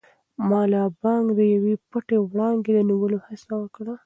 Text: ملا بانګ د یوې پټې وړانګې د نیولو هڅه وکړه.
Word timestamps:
ملا 0.49 0.83
بانګ 1.01 1.25
د 1.39 1.39
یوې 1.53 1.75
پټې 1.89 2.17
وړانګې 2.21 2.71
د 2.75 2.79
نیولو 2.89 3.17
هڅه 3.27 3.53
وکړه. 3.59 3.93